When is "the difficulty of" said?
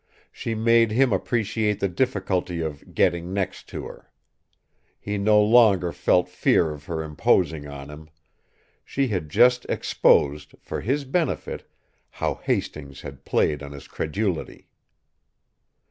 1.79-2.95